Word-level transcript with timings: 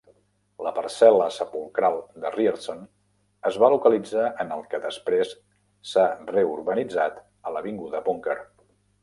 La 0.67 0.69
parcel·la 0.75 1.25
sepulcral 1.35 1.97
de 2.23 2.31
Rierson 2.35 2.81
es 3.51 3.59
va 3.65 3.69
localitzar 3.75 4.25
en 4.45 4.55
el 4.57 4.65
que 4.73 4.81
després 4.87 5.37
s'ha 5.91 6.09
reurbanitzat 6.33 7.23
a 7.23 7.55
l'avinguda 7.59 8.05
Bunker. 8.11 8.39